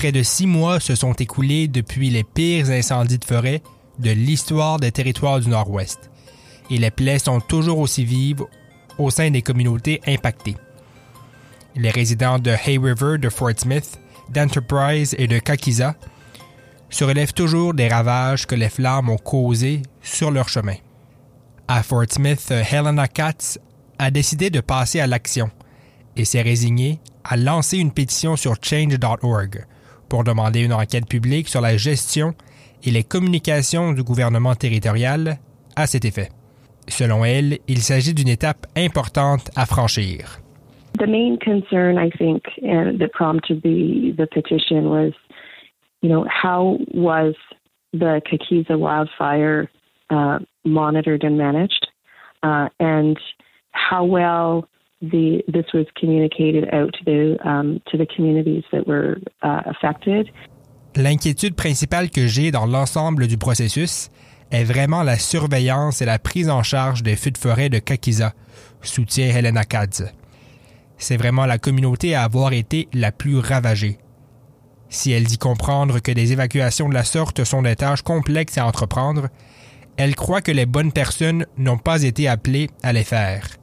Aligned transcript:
près 0.00 0.12
de 0.12 0.22
six 0.22 0.46
mois 0.46 0.80
se 0.80 0.94
sont 0.94 1.12
écoulés 1.12 1.68
depuis 1.68 2.08
les 2.08 2.24
pires 2.24 2.70
incendies 2.70 3.18
de 3.18 3.24
forêt 3.26 3.60
de 3.98 4.10
l'histoire 4.10 4.80
des 4.80 4.92
territoires 4.92 5.40
du 5.40 5.50
Nord-Ouest. 5.50 6.10
Et 6.70 6.78
les 6.78 6.90
plaies 6.90 7.18
sont 7.18 7.40
toujours 7.40 7.80
aussi 7.80 8.06
vives 8.06 8.42
au 8.96 9.10
sein 9.10 9.30
des 9.30 9.42
communautés 9.42 10.00
impactées. 10.06 10.56
Les 11.76 11.90
résidents 11.90 12.38
de 12.38 12.50
Hay 12.50 12.78
River, 12.78 13.18
de 13.18 13.28
Fort 13.28 13.50
Smith, 13.58 14.00
d'Enterprise 14.30 15.14
et 15.18 15.26
de 15.26 15.38
Kakiza 15.38 15.94
se 16.88 17.04
relèvent 17.04 17.34
toujours 17.34 17.74
des 17.74 17.88
ravages 17.88 18.46
que 18.46 18.54
les 18.54 18.70
flammes 18.70 19.10
ont 19.10 19.18
causés 19.18 19.82
sur 20.00 20.30
leur 20.30 20.48
chemin. 20.48 20.76
À 21.68 21.82
Fort 21.82 22.06
Smith, 22.08 22.50
Helena 22.50 23.06
Katz 23.06 23.58
a 23.98 24.10
décidé 24.10 24.48
de 24.48 24.60
passer 24.60 25.00
à 25.00 25.06
l'action 25.06 25.50
et 26.16 26.24
s'est 26.24 26.40
résignée 26.40 27.00
à 27.22 27.36
lancer 27.36 27.76
une 27.76 27.92
pétition 27.92 28.36
sur 28.36 28.54
change.org 28.62 29.66
pour 30.10 30.24
demander 30.24 30.62
une 30.62 30.74
enquête 30.74 31.08
publique 31.08 31.48
sur 31.48 31.62
la 31.62 31.78
gestion 31.78 32.34
et 32.84 32.90
les 32.90 33.04
communications 33.04 33.92
du 33.92 34.02
gouvernement 34.02 34.54
territorial 34.54 35.38
à 35.76 35.86
cet 35.86 36.04
effet. 36.04 36.28
Selon 36.88 37.24
elle, 37.24 37.58
il 37.68 37.78
s'agit 37.78 38.12
d'une 38.12 38.28
étape 38.28 38.66
importante 38.76 39.50
à 39.56 39.64
franchir. 39.64 40.40
The 40.98 41.06
main 41.06 41.38
concern, 41.38 41.96
I 41.96 42.10
think, 42.18 42.42
uh, 42.62 42.98
that 42.98 43.12
prompted 43.12 43.62
the, 43.62 44.12
the 44.18 44.26
petition 44.26 44.90
was, 44.90 45.12
you 46.02 46.10
know, 46.10 46.26
how 46.28 46.78
was 46.92 47.34
the 47.92 48.20
Kakiza 48.26 48.76
wildfire 48.76 49.70
uh, 50.10 50.40
monitored 50.64 51.22
and 51.22 51.38
managed, 51.38 51.86
uh, 52.42 52.68
and 52.80 53.16
how 53.70 54.04
well 54.04 54.66
the 55.00 55.42
this 55.48 55.66
was 55.72 55.86
communicated 55.98 56.68
out 56.72 56.92
to 56.92 57.04
the 57.04 57.38
um, 57.48 57.80
to 57.90 57.96
the 57.96 58.06
communities 58.06 58.64
that 58.72 58.86
were 58.86 59.18
uh, 59.42 59.62
affected. 59.66 60.30
L'inquiétude 60.96 61.54
principale 61.54 62.10
que 62.10 62.26
j'ai 62.26 62.50
dans 62.50 62.66
l'ensemble 62.66 63.26
du 63.28 63.38
processus 63.38 64.10
est 64.50 64.64
vraiment 64.64 65.04
la 65.04 65.16
surveillance 65.16 66.02
et 66.02 66.04
la 66.04 66.18
prise 66.18 66.50
en 66.50 66.62
charge 66.62 67.02
des 67.02 67.14
feux 67.14 67.30
de 67.30 67.38
forêt 67.38 67.68
de 67.68 67.78
Kakiza, 67.78 68.32
soutient 68.82 69.28
Helena 69.28 69.64
Katz. 69.64 70.02
C'est 70.98 71.16
vraiment 71.16 71.46
la 71.46 71.58
communauté 71.58 72.14
à 72.14 72.24
avoir 72.24 72.52
été 72.52 72.88
la 72.92 73.12
plus 73.12 73.38
ravagée. 73.38 73.98
Si 74.88 75.12
elle 75.12 75.24
dit 75.24 75.38
comprendre 75.38 76.00
que 76.00 76.10
des 76.10 76.32
évacuations 76.32 76.88
de 76.88 76.94
la 76.94 77.04
sorte 77.04 77.44
sont 77.44 77.62
des 77.62 77.76
tâches 77.76 78.02
complexes 78.02 78.58
à 78.58 78.66
entreprendre, 78.66 79.28
elle 79.96 80.16
croit 80.16 80.42
que 80.42 80.50
les 80.50 80.66
bonnes 80.66 80.92
personnes 80.92 81.46
n'ont 81.56 81.78
pas 81.78 82.02
été 82.02 82.26
appelées 82.26 82.68
à 82.82 82.92
les 82.92 83.04
faire. 83.04 83.59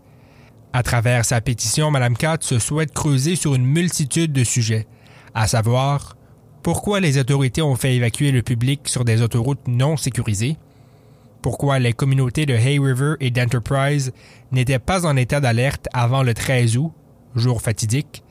À 0.78 0.83
travers 0.83 1.25
sa 1.25 1.42
pétition, 1.42 1.89
Mme 1.89 2.16
Katz 2.16 2.45
se 2.45 2.59
souhaite 2.59 2.94
creuser 2.94 3.36
sur 3.36 3.56
une 3.56 3.66
multitude 3.66 4.31
de 4.31 4.44
sujets, 4.44 4.86
à 5.33 5.47
savoir 5.47 6.16
pourquoi 6.61 7.00
les 7.00 7.17
autorités 7.17 7.64
ont 7.64 7.75
fait 7.75 7.95
évacuer 7.95 8.31
le 8.31 8.44
public 8.44 8.81
sur 8.88 9.03
des 9.03 9.23
autoroutes 9.23 9.67
non 9.67 9.98
sécurisées, 9.98 10.55
pourquoi 11.42 11.80
les 11.80 11.94
communautés 11.94 12.45
de 12.45 12.53
Hay 12.53 12.78
River 12.78 13.16
et 13.22 13.31
d'Enterprise 13.31 14.14
n'étaient 14.52 14.78
pas 14.78 15.08
en 15.08 15.17
état 15.17 15.39
d'alerte 15.39 15.88
avant 15.94 16.22
le 16.22 16.36
13 16.36 16.78
août, 16.78 16.92
jour 17.36 17.59
fatidique, 17.59 18.22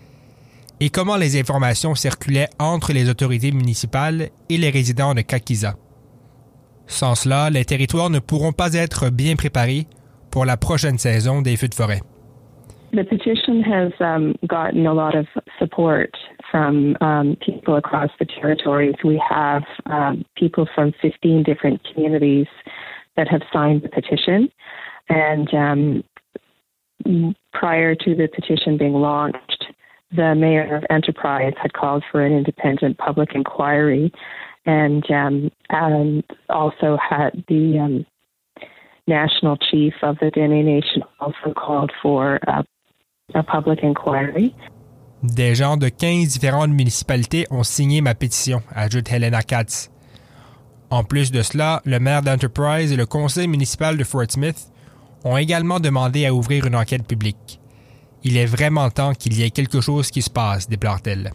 et 0.79 0.89
comment 0.89 1.17
les 1.17 1.41
informations 1.41 1.97
circulaient 1.97 2.51
entre 2.61 2.93
les 2.93 3.09
autorités 3.09 3.51
municipales 3.51 4.31
et 4.49 4.57
les 4.57 4.71
résidents 4.71 5.15
de 5.15 5.23
Kakiza. 5.23 5.75
Sans 6.87 7.17
cela, 7.17 7.51
les 7.51 7.65
territoires 7.65 8.11
ne 8.11 8.21
pourront 8.21 8.53
pas 8.53 8.75
être 8.75 9.11
bien 9.11 9.35
préparés 9.35 9.89
pour 10.31 10.45
la 10.45 10.57
prochaine 10.57 11.01
saison 11.01 11.43
des 11.43 11.57
feux 11.57 11.67
de 11.67 11.75
forêt. 11.75 12.03
The 12.97 13.05
petition 13.05 13.61
has 13.61 13.93
um, 14.01 14.37
gotten 14.47 14.87
a 14.87 14.95
lot 14.95 15.15
of 15.15 15.27
support 15.59 16.17
from 16.51 16.97
um, 17.03 17.37
people 17.45 17.77
across 17.77 18.09
the 18.19 18.25
territories. 18.25 18.95
We 19.05 19.23
have 19.29 19.65
um, 19.85 20.25
people 20.35 20.67
from 20.75 20.95
15 21.03 21.43
different 21.43 21.83
communities 21.93 22.47
that 23.19 23.29
have 23.29 23.43
signed 23.53 23.83
the 23.83 23.91
petition. 23.91 24.49
And 25.11 25.53
um, 25.53 27.35
prior 27.53 27.95
to 27.97 28.15
the 28.15 28.29
petition 28.35 28.79
being 28.79 28.95
launched, 28.95 29.67
the 30.17 30.35
mayor 30.35 30.77
of 30.77 30.85
Enterprise 30.89 31.53
had 31.61 31.75
called 31.75 32.03
for 32.11 32.25
an 32.25 32.33
independent 32.33 32.97
public 32.97 33.35
inquiry 33.35 34.11
and, 34.65 35.05
um, 35.11 36.23
also 36.49 36.97
had 36.97 37.45
the 37.47 37.79
um, 37.79 38.07
national 39.07 39.59
chief 39.59 39.93
of 40.03 40.17
the 40.21 40.31
Dene 40.31 40.65
Nation 40.65 41.03
also 41.21 41.53
called 41.55 41.93
for 42.03 42.37
a, 42.47 42.65
a 43.35 43.43
public 43.43 43.83
inquiry. 43.83 44.55
Des 45.23 45.55
gens 45.55 45.77
de 45.77 45.89
15 45.89 46.29
différentes 46.29 46.71
municipalités 46.71 47.47
ont 47.51 47.65
signé 47.65 48.01
ma 48.01 48.15
pétition, 48.15 48.63
ajoute 48.75 49.11
Helena 49.11 49.43
Katz. 49.43 49.91
En 50.91 51.03
plus 51.03 51.33
de 51.33 51.43
cela, 51.43 51.83
le 51.85 51.99
maire 51.99 52.23
d'Enterprise 52.23 52.93
et 52.93 52.97
le 52.97 53.07
conseil 53.07 53.49
municipal 53.49 53.97
de 53.97 54.05
Fort 54.05 54.27
Smith 54.29 54.71
ont 55.25 55.37
également 55.37 55.81
demandé 55.81 56.27
à 56.27 56.35
ouvrir 56.35 56.67
une 56.67 56.77
enquête 56.77 57.07
publique. 57.07 57.61
Il 58.23 58.37
est 58.37 58.47
vraiment 58.47 58.91
temps 58.91 59.15
qu'il 59.15 59.35
y 59.35 59.43
ait 59.43 59.51
quelque 59.51 59.81
chose 59.81 60.11
qui 60.11 60.23
se 60.23 60.31
passe, 60.31 60.69
déplore-t-elle. 60.69 61.33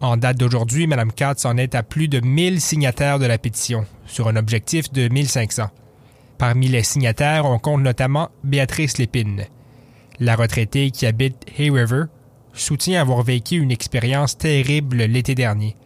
En 0.00 0.16
date 0.16 0.38
d'aujourd'hui, 0.38 0.86
Mme 0.86 1.12
Katz 1.12 1.44
en 1.44 1.56
est 1.56 1.74
à 1.74 1.82
plus 1.82 2.08
de 2.08 2.20
1000 2.20 2.60
signataires 2.60 3.18
de 3.18 3.26
la 3.26 3.38
pétition, 3.38 3.84
sur 4.06 4.28
un 4.28 4.36
objectif 4.36 4.92
de 4.92 5.08
1500. 5.08 5.64
Parmi 6.38 6.68
les 6.68 6.84
signataires, 6.84 7.44
on 7.44 7.58
compte 7.58 7.82
notamment 7.82 8.30
Béatrice 8.44 8.96
Lépine. 8.98 9.44
La 10.20 10.36
retraitée 10.36 10.90
qui 10.90 11.06
habite 11.06 11.46
Hay 11.58 11.70
River 11.70 12.04
soutient 12.52 13.00
avoir 13.00 13.22
vécu 13.22 13.56
une 13.56 13.70
expérience 13.70 14.36
terrible 14.36 14.98
l'été 14.98 15.34
dernier. 15.34 15.76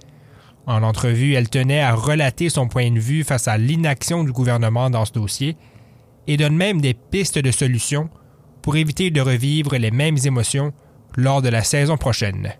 En 0.67 0.83
entrevue, 0.83 1.35
elle 1.35 1.49
tenait 1.49 1.81
à 1.81 1.95
relater 1.95 2.49
son 2.49 2.67
point 2.67 2.91
de 2.91 2.99
vue 2.99 3.23
face 3.23 3.47
à 3.47 3.59
l'inaction 3.59 4.25
du 4.25 4.33
gouvernement 4.33 4.91
dans 4.91 5.05
ce 5.05 5.13
dossier 5.13 5.57
et 6.27 6.37
donne 6.37 6.57
même 6.57 6.81
des 6.81 6.95
pistes 6.95 7.39
de 7.39 7.53
solutions 7.53 8.09
pour 8.61 8.77
éviter 8.77 9.11
de 9.11 9.21
revivre 9.21 9.77
les 9.77 9.93
mêmes 9.93 10.17
émotions 10.25 10.73
lors 11.17 11.41
de 11.41 11.49
la 11.49 11.63
saison 11.63 11.97
prochaine. 11.97 12.55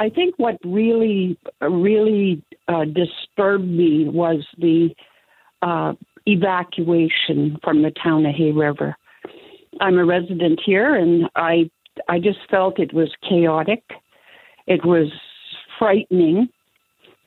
I 0.00 0.10
think 0.10 0.34
what 0.38 0.58
really, 0.64 1.38
really 1.60 2.42
uh, 2.68 2.84
disturbed 2.84 3.66
me 3.66 4.08
was 4.08 4.44
the 4.58 4.94
uh, 5.62 5.94
evacuation 6.26 7.58
from 7.64 7.82
the 7.82 7.90
town 7.90 8.26
of 8.26 8.34
Hay 8.36 8.52
River. 8.52 8.96
I'm 9.80 9.98
a 9.98 10.04
resident 10.04 10.60
here, 10.64 10.94
and 10.94 11.28
I, 11.36 11.70
I 12.08 12.18
just 12.18 12.38
felt 12.50 12.78
it 12.78 12.92
was 12.92 13.10
chaotic. 13.28 13.82
It 14.66 14.84
was 14.84 15.08
frightening. 15.78 16.48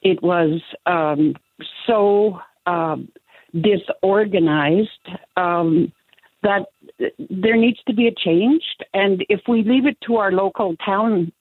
It 0.01 0.21
was 0.21 0.61
um, 0.85 1.35
so 1.85 2.39
um, 2.65 3.09
disorganized 3.53 4.89
um, 5.35 5.91
that 6.43 6.67
there 7.29 7.57
needs 7.57 7.79
to 7.87 7.93
be 7.93 8.07
a 8.07 8.13
change. 8.13 8.63
And 8.93 9.25
if 9.29 9.41
we 9.47 9.63
leave 9.63 9.85
it 9.85 9.97
to 10.07 10.17
our 10.17 10.31
local 10.31 10.75
town 10.77 11.31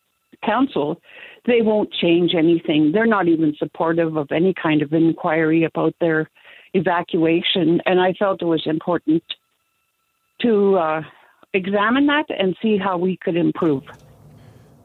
council, 0.44 1.00
they 1.46 1.62
won't 1.62 1.92
change 1.92 2.34
anything. 2.34 2.92
They're 2.92 3.06
not 3.06 3.28
even 3.28 3.54
supportive 3.58 4.16
of 4.16 4.32
any 4.32 4.54
kind 4.54 4.82
of 4.82 4.92
inquiry 4.92 5.64
about 5.64 5.94
their 6.00 6.30
evacuation. 6.74 7.80
And 7.86 8.00
I 8.00 8.12
felt 8.14 8.42
it 8.42 8.46
was 8.46 8.66
important 8.66 9.22
to 10.46 10.76
uh, 10.76 11.02
examine 11.52 12.06
that 12.06 12.26
and 12.38 12.54
see 12.62 12.78
how 12.78 12.96
we 12.98 13.16
could 13.22 13.36
improve. 13.36 13.82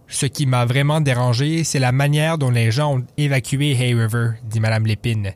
Ce 0.07 0.25
qui 0.25 0.45
m'a 0.45 0.65
vraiment 0.65 0.99
dérangé, 0.99 1.63
c'est 1.63 1.79
la 1.79 1.91
manière 1.91 2.37
dont 2.37 2.49
les 2.49 2.71
gens 2.71 2.97
ont 2.97 3.05
évacué 3.17 3.71
Hay 3.71 3.93
River, 3.93 4.31
dit 4.43 4.59
Mme 4.59 4.85
Lépine. 4.85 5.31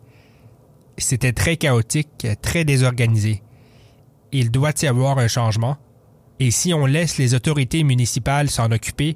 C'était 0.98 1.32
très 1.32 1.56
chaotique, 1.56 2.28
très 2.42 2.66
désorganisé. 2.66 3.42
Il 4.34 4.52
doit 4.52 4.74
y 4.82 4.88
avoir 4.88 5.18
un 5.18 5.30
changement, 5.30 5.78
et 6.40 6.52
si 6.52 6.74
on 6.74 6.86
laisse 6.86 7.18
les 7.18 7.36
autorités 7.36 7.84
municipales 7.84 8.50
s'en 8.50 8.72
occuper, 8.72 9.16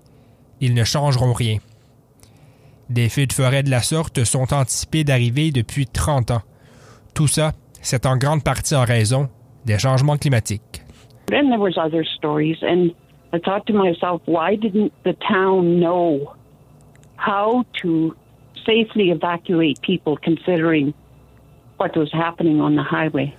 ils 0.61 0.73
ne 0.73 0.85
changeront 0.85 1.33
rien. 1.33 1.57
Des 2.89 3.09
feux 3.09 3.27
de 3.27 3.33
forêt 3.33 3.63
de 3.63 3.69
la 3.69 3.81
sorte 3.81 4.23
sont 4.23 4.53
anticipés 4.53 5.03
d'arriver 5.03 5.51
depuis 5.51 5.85
30 5.87 6.31
ans. 6.31 6.41
Tout 7.13 7.27
ça, 7.27 7.51
c'est 7.81 8.05
en 8.05 8.17
grande 8.17 8.43
partie 8.43 8.75
en 8.75 8.85
raison 8.85 9.29
des 9.65 9.77
changements 9.77 10.17
climatiques. 10.17 10.83
Then 11.29 11.49
there 11.49 11.59
was 11.59 11.77
other 11.77 12.03
stories, 12.03 12.57
and 12.61 12.91
I 13.31 13.37
thought 13.37 13.67
to 13.67 13.73
myself, 13.73 14.21
why 14.25 14.55
didn't 14.55 14.91
the 15.03 15.13
town 15.13 15.79
know 15.79 16.33
how 17.17 17.65
to 17.81 18.15
safely 18.65 19.11
evacuate 19.11 19.79
people 19.81 20.17
considering 20.17 20.93
what 21.77 21.95
was 21.95 22.11
happening 22.11 22.59
on 22.59 22.75
the 22.75 22.83
highway? 22.83 23.35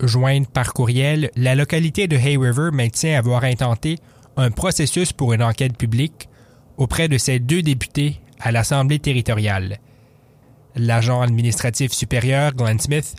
Jointe 0.00 0.48
par 0.52 0.72
courriel, 0.72 1.30
la 1.36 1.56
localité 1.56 2.06
de 2.06 2.16
Hay 2.16 2.36
River 2.36 2.70
maintient 2.72 3.18
avoir 3.18 3.42
intenté 3.42 3.98
un 4.36 4.52
processus 4.52 5.12
pour 5.12 5.32
une 5.32 5.42
enquête 5.42 5.76
publique 5.76 6.28
auprès 6.76 7.08
de 7.08 7.18
ses 7.18 7.40
deux 7.40 7.62
députés 7.62 8.20
à 8.38 8.52
l'Assemblée 8.52 9.00
territoriale. 9.00 9.78
L'agent 10.76 11.20
administratif 11.20 11.90
supérieur, 11.90 12.52
Glenn 12.54 12.78
Smith, 12.78 13.16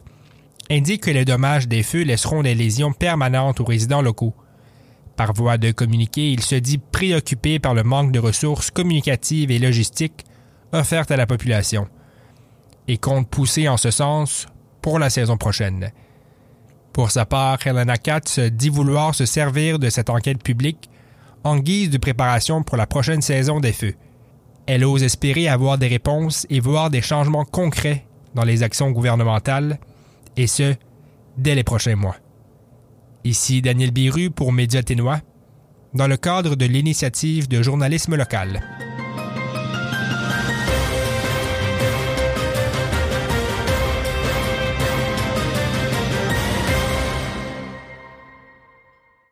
indique 0.69 1.03
que 1.03 1.11
les 1.11 1.25
dommages 1.25 1.67
des 1.67 1.83
feux 1.83 2.03
laisseront 2.03 2.43
des 2.43 2.55
lésions 2.55 2.93
permanentes 2.93 3.59
aux 3.59 3.65
résidents 3.65 4.01
locaux. 4.01 4.35
Par 5.15 5.33
voie 5.33 5.57
de 5.57 5.71
communiqué, 5.71 6.31
il 6.31 6.41
se 6.41 6.55
dit 6.55 6.77
préoccupé 6.77 7.59
par 7.59 7.73
le 7.73 7.83
manque 7.83 8.11
de 8.11 8.19
ressources 8.19 8.71
communicatives 8.71 9.51
et 9.51 9.59
logistiques 9.59 10.25
offertes 10.71 11.11
à 11.11 11.17
la 11.17 11.25
population 11.25 11.87
et 12.87 12.97
compte 12.97 13.29
pousser 13.29 13.67
en 13.67 13.77
ce 13.77 13.91
sens 13.91 14.47
pour 14.81 14.99
la 14.99 15.09
saison 15.09 15.37
prochaine. 15.37 15.91
Pour 16.93 17.11
sa 17.11 17.25
part, 17.25 17.59
Helena 17.65 17.97
Katz 17.97 18.39
dit 18.39 18.69
vouloir 18.69 19.13
se 19.13 19.25
servir 19.25 19.79
de 19.79 19.89
cette 19.89 20.09
enquête 20.09 20.41
publique 20.41 20.89
en 21.43 21.57
guise 21.57 21.89
de 21.89 21.97
préparation 21.97 22.63
pour 22.63 22.77
la 22.77 22.87
prochaine 22.87 23.21
saison 23.21 23.59
des 23.59 23.73
feux. 23.73 23.95
Elle 24.65 24.83
ose 24.83 25.03
espérer 25.03 25.47
avoir 25.47 25.77
des 25.77 25.87
réponses 25.87 26.45
et 26.49 26.59
voir 26.59 26.89
des 26.89 27.01
changements 27.01 27.45
concrets 27.45 28.05
dans 28.35 28.43
les 28.43 28.63
actions 28.63 28.91
gouvernementales, 28.91 29.79
et 30.37 30.47
ce, 30.47 30.75
dès 31.37 31.55
les 31.55 31.63
prochains 31.63 31.95
mois. 31.95 32.17
Ici 33.23 33.61
Daniel 33.61 33.91
Biru 33.91 34.29
pour 34.31 34.53
Média 34.53 34.81
Ténois, 34.83 35.19
dans 35.93 36.07
le 36.07 36.17
cadre 36.17 36.55
de 36.55 36.65
l'initiative 36.65 37.47
de 37.47 37.61
journalisme 37.61 38.15
local. 38.15 38.61